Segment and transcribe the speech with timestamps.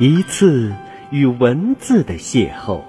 [0.00, 0.72] 一次
[1.10, 2.82] 与文字的邂逅，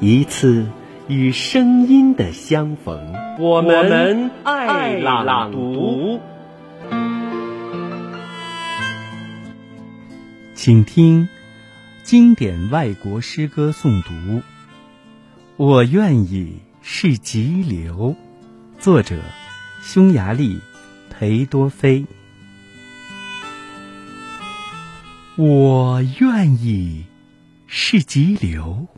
[0.00, 0.66] 一次
[1.06, 3.14] 与声音的相逢。
[3.38, 6.18] 我们爱朗读，
[10.56, 11.28] 请听
[12.02, 14.42] 经典外国诗歌诵读。
[15.56, 18.16] 我愿意是急流，
[18.80, 19.14] 作者
[19.82, 20.58] 匈牙利
[21.16, 22.06] 裴多菲。
[25.42, 27.06] 我愿意
[27.66, 28.88] 是急流，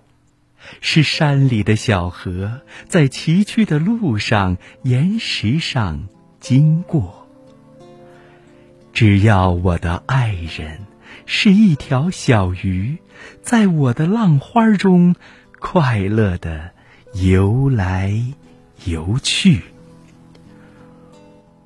[0.80, 6.08] 是山里的小河，在崎岖的路上、岩石上
[6.40, 7.28] 经过。
[8.92, 10.80] 只要我的爱人
[11.26, 12.98] 是一条小鱼，
[13.40, 15.14] 在我的浪花中。
[15.60, 16.72] 快乐的
[17.14, 18.20] 游来
[18.84, 19.62] 游去，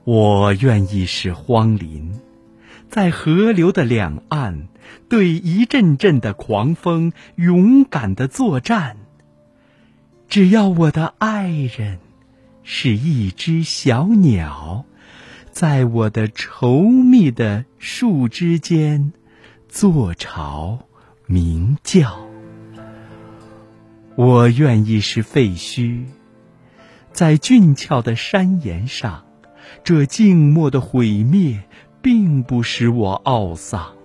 [0.05, 2.21] 我愿意是荒林，
[2.89, 4.69] 在河流的两岸，
[5.09, 8.97] 对一阵阵的狂风勇敢的作战。
[10.29, 11.99] 只要我的爱人
[12.63, 14.85] 是一只小鸟，
[15.51, 19.13] 在我的稠密的树枝间
[19.69, 20.81] 做巢
[21.27, 22.27] 鸣叫。
[24.17, 26.05] 我愿意是废墟，
[27.13, 29.27] 在俊俏的山岩上，
[29.85, 31.63] 这静默的毁灭
[32.07, 33.97] 并不使我懊丧。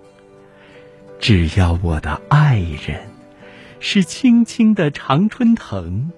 [1.20, 3.08] 只要我的爱人
[3.78, 6.10] 是青青的常春藤，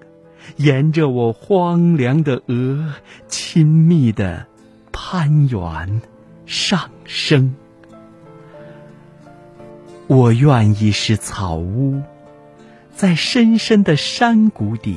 [0.56, 2.94] 沿着我荒凉的额
[3.28, 4.46] 亲密的
[4.92, 6.00] 攀援
[6.46, 7.54] 上升。
[10.06, 12.00] 我愿意是草屋。
[12.94, 14.96] 在深深的山谷底，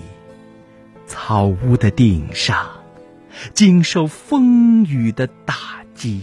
[1.06, 2.66] 草屋的顶上，
[3.54, 6.22] 经受风雨的打击。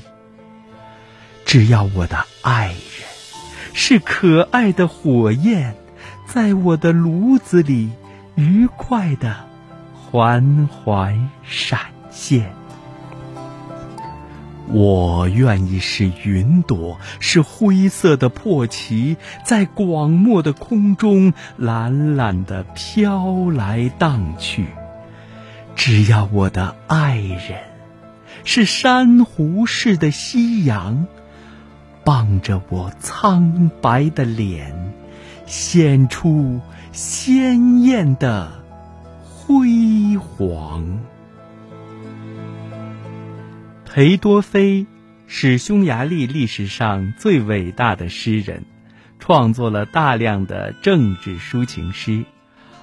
[1.45, 2.77] 只要我的爱人
[3.73, 5.75] 是可爱的火焰，
[6.27, 7.91] 在我的炉子里
[8.35, 9.37] 愉快的
[9.93, 11.81] 缓缓闪
[12.11, 12.53] 现。
[14.69, 24.67] 我愿意是云朵，是灰色的破旗，在广漠的空中懒懒地飘来荡去。
[25.77, 27.59] 只要我的爱人
[28.45, 31.07] 是珊瑚似的夕阳，
[32.05, 34.93] 傍着我苍白的脸，
[35.47, 36.61] 显出
[36.93, 38.63] 鲜艳的
[39.23, 41.01] 辉煌。
[43.87, 44.87] 裴多菲
[45.27, 48.65] 是匈牙利历史上最伟大的诗人，
[49.19, 52.25] 创作了大量的政治抒情诗。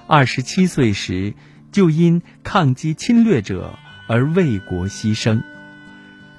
[0.08, 1.34] 二十七岁时
[1.70, 3.78] 就因抗击侵略者
[4.08, 5.42] 而为国牺牲。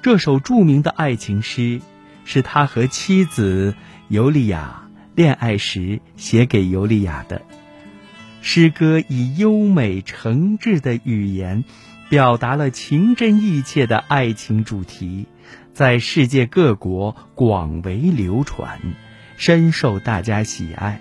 [0.02, 1.80] 这首著名的爱情诗
[2.24, 3.74] 是他和妻子
[4.08, 7.42] 尤利娅恋爱时写给尤利娅的。
[8.42, 11.64] 诗歌以优美诚挚的语言。
[12.10, 15.26] 表达了情真意切的爱情主题，
[15.72, 18.78] 在世界各国广为流传，
[19.38, 21.00] 深受大家喜爱。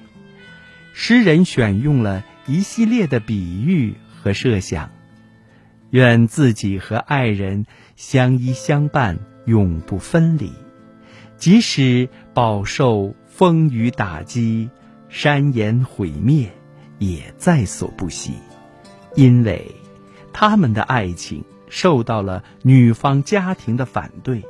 [0.93, 4.91] 诗人选用了一系列的比喻和设想，
[5.91, 7.65] 愿自己和爱人
[7.97, 10.51] 相依相伴，永不分离，
[11.43, 14.69] 即使饱受风雨打击、
[15.09, 16.49] 山岩毁灭，
[16.99, 18.31] 也在所不惜，
[19.15, 19.75] 因为。
[20.31, 24.41] 他们的爱情受到了女方家庭的反对，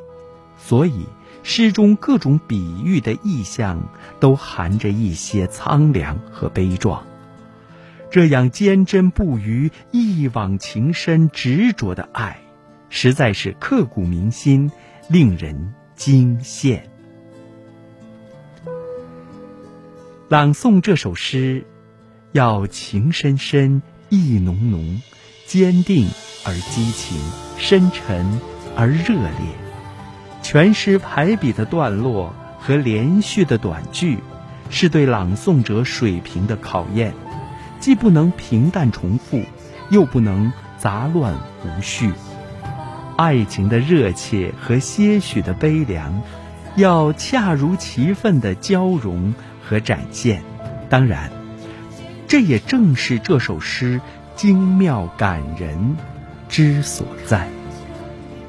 [0.56, 1.08] 所以
[1.42, 3.90] 诗中各种比喻的意象
[4.20, 7.04] 都含着一些苍凉和悲壮。
[8.12, 12.40] 这样坚贞不渝、一往情深、执着的爱，
[12.90, 14.72] 实在是刻骨铭心，
[15.10, 16.82] 令人惊羡。
[20.30, 21.66] 朗诵这首诗，
[22.32, 25.02] 要情深深，意浓浓。
[25.46, 26.08] 坚定
[26.46, 27.20] 而激情，
[27.58, 28.40] 深沉
[28.76, 29.30] 而热烈。
[30.42, 34.18] 全诗排比的段落和连续的短句，
[34.70, 37.14] 是对朗诵者水平的考验。
[37.80, 39.44] 既不能平淡重复，
[39.92, 42.12] 又不能杂乱无序。
[43.18, 46.22] 爱情的热切和些许的悲凉，
[46.76, 50.44] 要恰如其分的交融和展现。
[50.90, 51.32] 当然，
[52.28, 54.02] 这也正是这首诗。
[54.36, 55.96] 精妙感人
[56.50, 57.48] 之所在。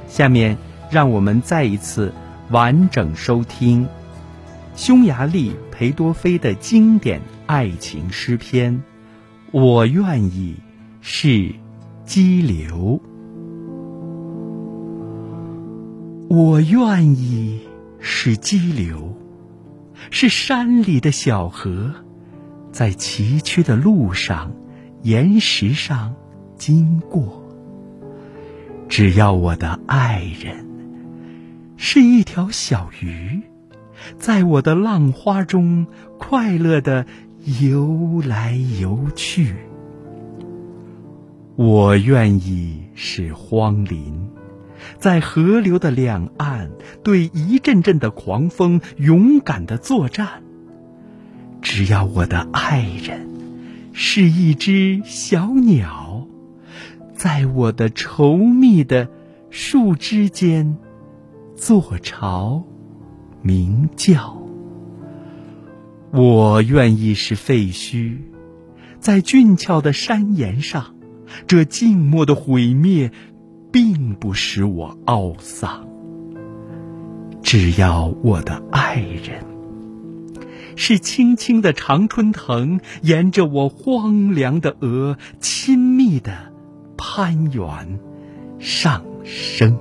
[0.09, 0.57] 下面，
[0.91, 2.11] 让我们再一次
[2.49, 3.87] 完整收听
[4.75, 8.83] 匈牙利裴多菲的经典爱情诗篇。
[9.51, 10.57] 我愿意
[11.03, 11.55] 是
[12.07, 12.99] 激流，
[16.35, 17.61] 我愿意
[18.01, 19.15] 是激流，
[20.11, 21.93] 是山里的小河，
[22.73, 24.53] 在崎岖的路上、
[25.03, 26.17] 岩石上
[26.57, 27.41] 经过。
[28.89, 30.67] 只要我的爱人
[31.77, 33.41] 是一条小鱼，
[34.19, 35.87] 在我的浪花中
[36.19, 37.07] 快乐的
[37.61, 39.55] 游来游去。
[41.55, 44.29] 我愿意是荒林，
[44.99, 46.71] 在河流的两岸，
[47.03, 50.43] 对一阵阵的狂风勇敢的作战。
[51.63, 53.29] 只要我的爱人
[53.93, 56.27] 是一只小鸟，
[57.15, 59.09] 在我的稠密的
[59.51, 60.77] 树枝间
[61.57, 62.65] 做巢、
[63.43, 64.43] 鸣叫。
[66.11, 68.19] 我愿意是废墟，
[69.01, 70.95] 在俊俏的山岩上。
[71.49, 73.11] 这静默的毁灭，
[73.75, 75.89] 并不使我懊丧。
[77.43, 79.45] 只要我的爱人
[80.77, 86.53] 是青青的常春藤，沿着我荒凉的额，亲密的
[86.97, 87.99] 攀援
[88.61, 89.77] 上升。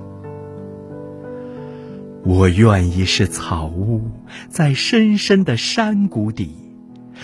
[2.24, 4.10] 我愿意是草屋，
[4.48, 6.56] 在深深的山谷底。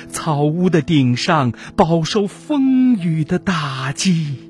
[0.08, 4.49] 草屋的顶上饱受风雨的打击。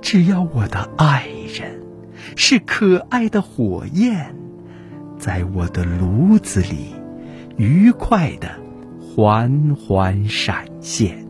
[0.00, 1.82] 只要我的爱人
[2.36, 4.34] 是可爱的火焰，
[5.18, 6.94] 在我的炉子里
[7.56, 8.48] 愉快的
[9.00, 11.26] 缓缓闪现。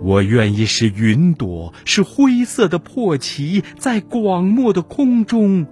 [0.00, 5.66] 我愿意是云朵，是灰色的破旗，在广漠的空中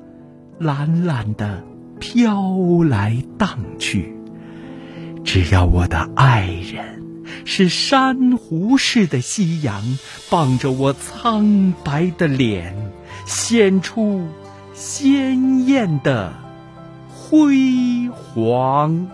[0.58, 1.64] 懒懒的
[1.98, 4.14] 飘来荡去。
[5.24, 6.99] 只要我的爱人
[7.44, 9.98] 是珊瑚似的夕阳，
[10.28, 12.92] 傍着我苍白的脸，
[13.26, 14.28] 显出
[14.74, 16.32] 鲜艳的
[17.08, 19.08] 辉煌。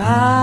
[0.00, 0.39] I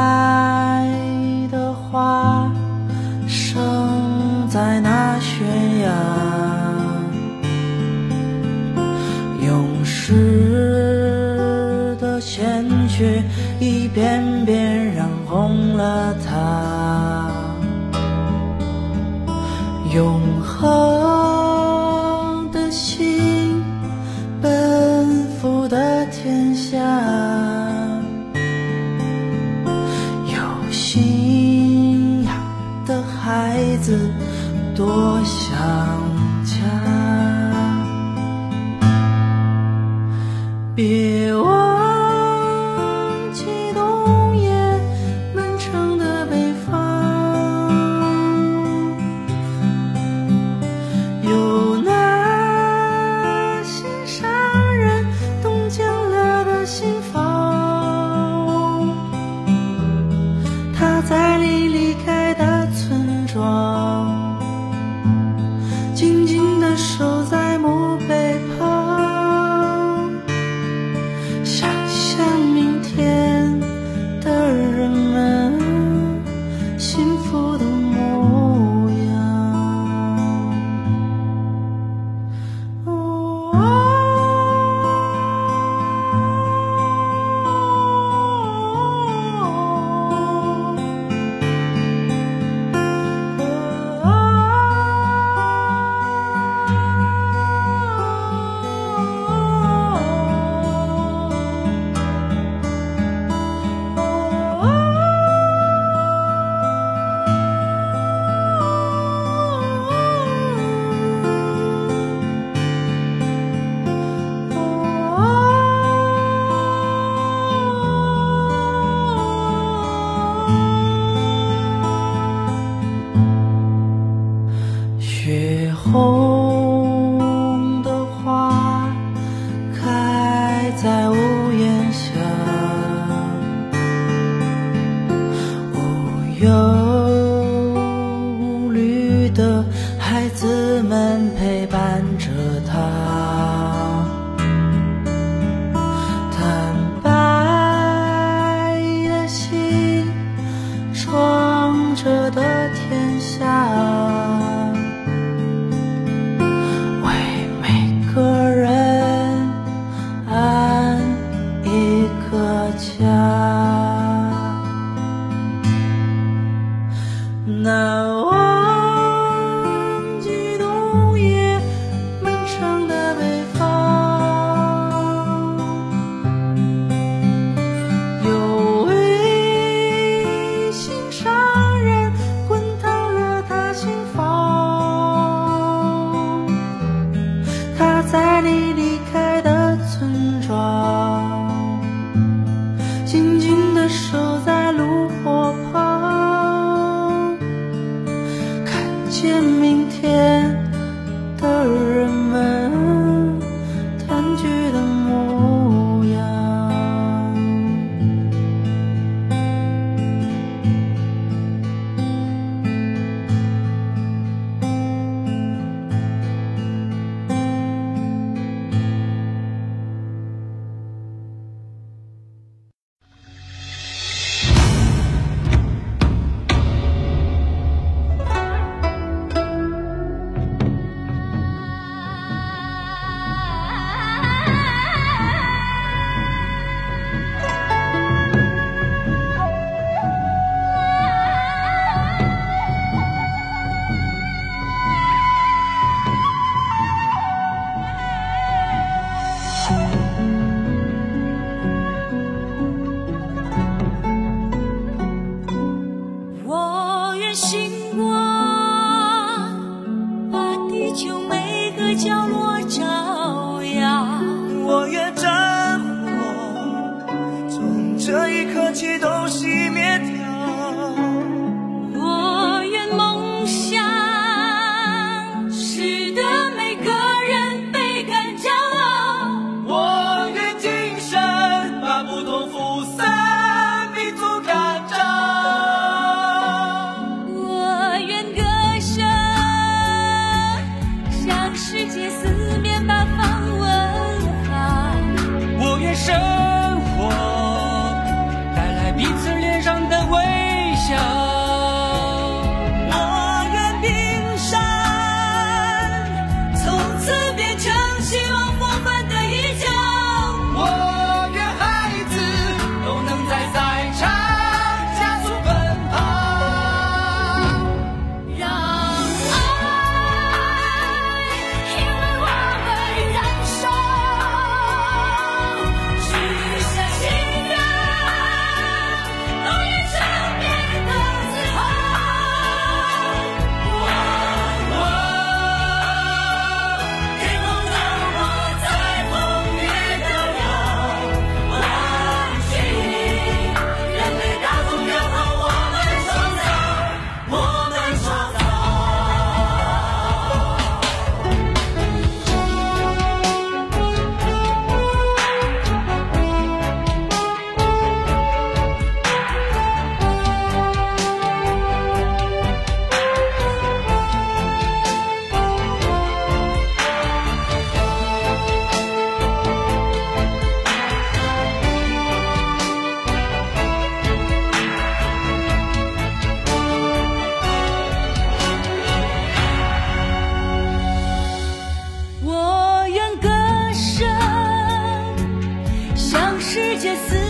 [386.98, 387.27] 思。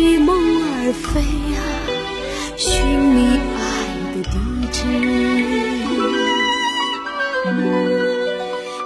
[0.00, 1.20] 为梦而飞
[1.54, 1.60] 啊
[2.56, 3.60] 寻觅爱
[4.14, 4.34] 的地
[4.72, 4.78] 址。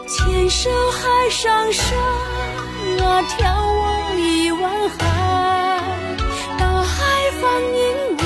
[0.09, 0.99] 牵手海
[1.31, 1.87] 上山
[2.99, 3.39] 啊眺
[3.79, 4.99] 望一湾海
[6.59, 7.79] 大海放银
[8.19, 8.23] 雾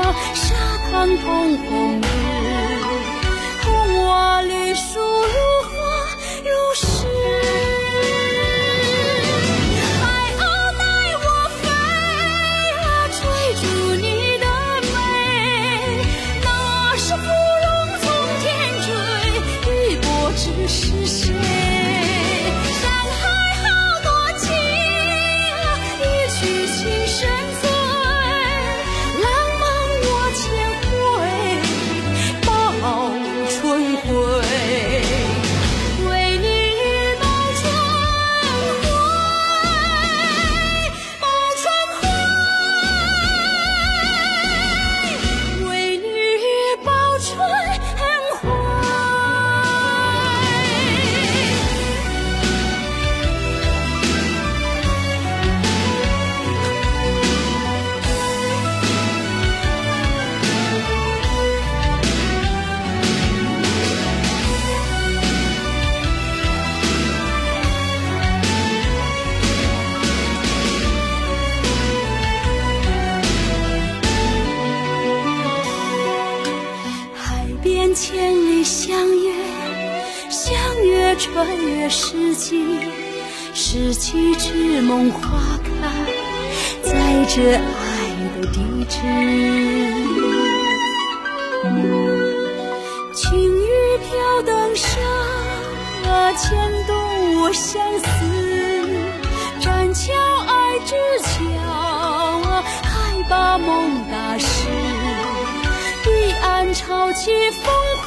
[0.00, 0.02] 啊
[0.34, 0.46] 沙
[0.90, 2.07] 滩通红
[81.18, 82.78] 穿越世纪，
[83.52, 85.70] 世纪之梦花开，
[86.80, 86.92] 在
[87.28, 87.60] 这爱
[88.40, 88.96] 的地址。
[93.12, 94.86] 晴雨飘灯纱，
[96.34, 96.96] 牵动
[97.42, 98.06] 我相思。
[99.60, 100.12] 栈桥
[100.46, 101.28] 爱之桥
[102.48, 104.68] 啊，还把梦打湿。
[106.04, 107.97] 彼岸潮起风。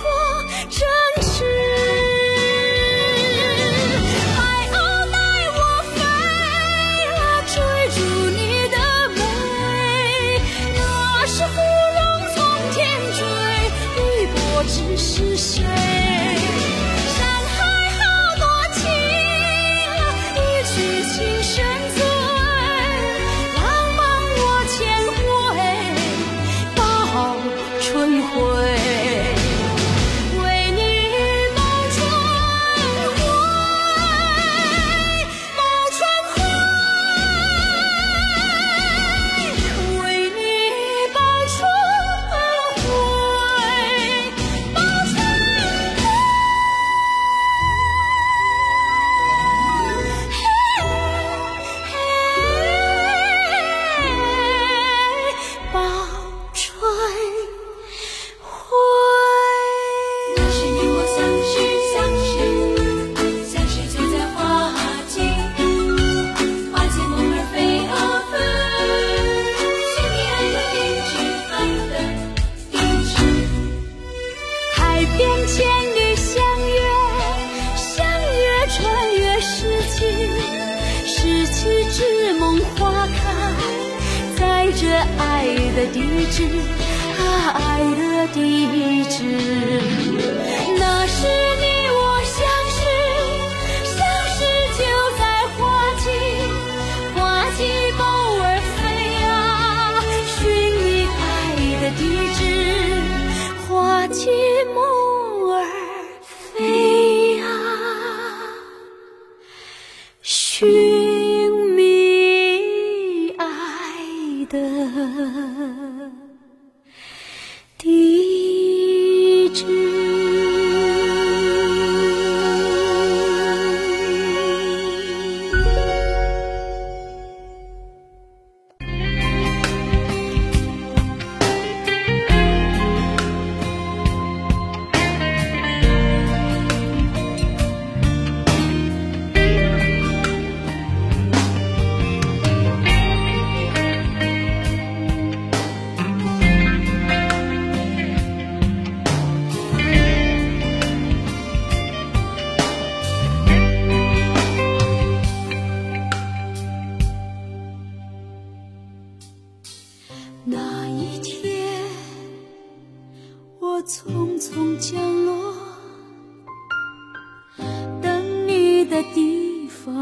[169.14, 169.94] 地方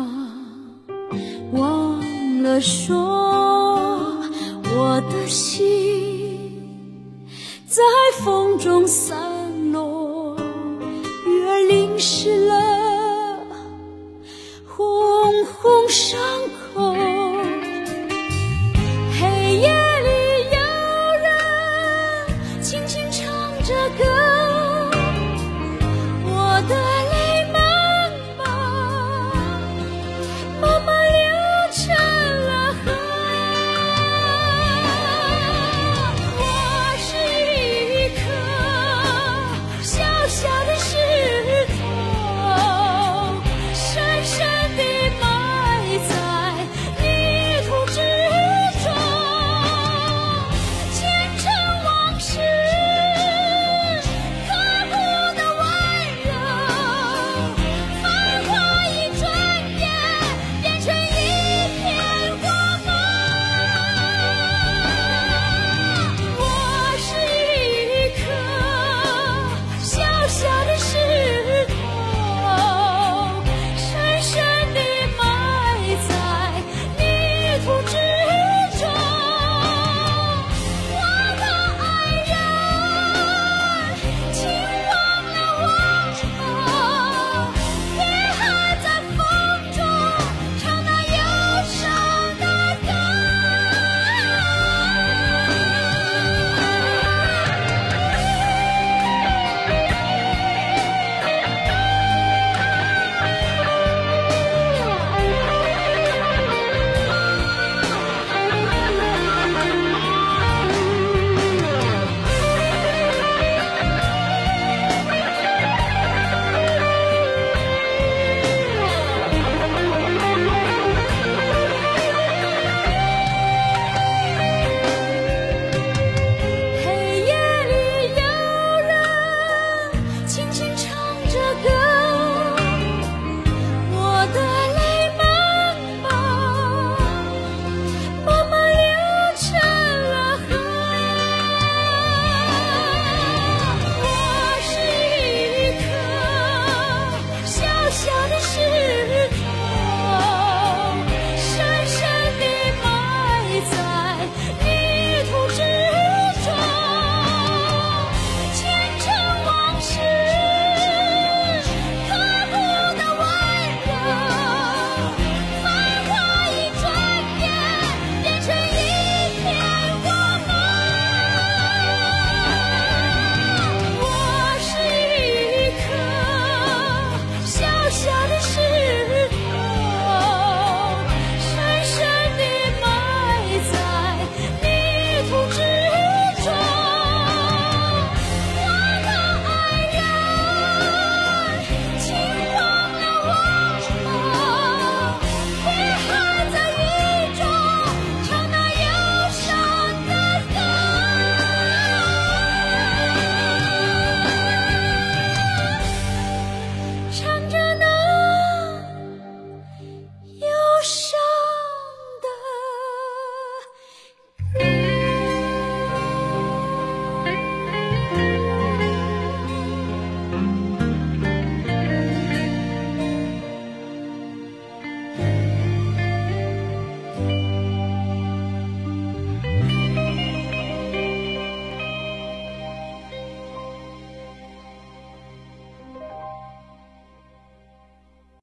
[1.53, 2.97] 忘了说
[4.75, 6.61] 我的心
[7.67, 7.81] 在
[8.23, 9.38] 风中散